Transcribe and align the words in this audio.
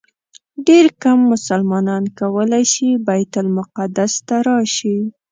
ډېر 0.67 0.85
کم 1.03 1.19
مسلمانان 1.33 2.03
کولی 2.19 2.63
شي 2.73 2.89
بیت 3.07 3.33
المقدس 3.41 4.13
ته 4.27 4.35
راشي. 4.47 4.97